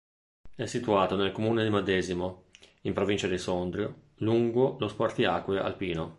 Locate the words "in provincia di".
2.85-3.37